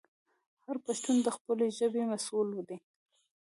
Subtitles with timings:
[0.65, 2.77] هر پښتون د خپلې ژبې مسوول دی.